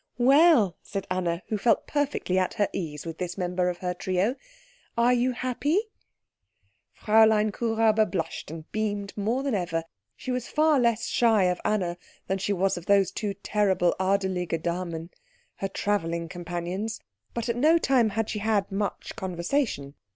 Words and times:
"Well," 0.17 0.77
said 0.81 1.05
Anna, 1.11 1.43
who 1.49 1.59
felt 1.59 1.85
perfectly 1.85 2.39
at 2.39 2.55
her 2.55 2.67
ease 2.73 3.05
with 3.05 3.19
this 3.19 3.37
member 3.37 3.69
of 3.69 3.77
her 3.85 3.93
trio, 3.93 4.35
"are 4.97 5.13
you 5.13 5.31
happy?" 5.33 5.79
Fräulein 6.99 7.51
Kuhräuber 7.51 8.09
blushed, 8.09 8.49
and 8.49 8.65
beamed 8.71 9.15
more 9.15 9.43
than 9.43 9.53
ever. 9.53 9.83
She 10.15 10.31
was 10.31 10.47
far 10.47 10.79
less 10.79 11.05
shy 11.05 11.43
of 11.43 11.61
Anna 11.63 11.99
than 12.25 12.39
she 12.39 12.51
was 12.51 12.77
of 12.77 12.87
those 12.87 13.11
two 13.11 13.35
terrible 13.35 13.95
adelige 13.99 14.63
Damen, 14.63 15.11
her 15.57 15.67
travelling 15.67 16.27
companions; 16.29 16.99
but 17.35 17.47
at 17.47 17.55
no 17.55 17.77
time 17.77 18.09
had 18.09 18.27
she 18.27 18.39
had 18.39 18.71
much 18.71 19.15
conversation. 19.15 19.93